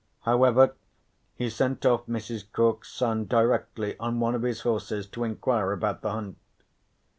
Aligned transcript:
However, 0.21 0.73
he 1.35 1.47
sent 1.51 1.85
off 1.85 2.07
Mrs. 2.07 2.43
Cork's 2.51 2.91
son 2.91 3.25
directly 3.27 3.95
on 3.99 4.19
one 4.19 4.33
of 4.33 4.41
his 4.41 4.61
horses 4.61 5.05
to 5.09 5.23
enquire 5.23 5.71
about 5.73 6.01
the 6.01 6.09
hunt. 6.09 6.39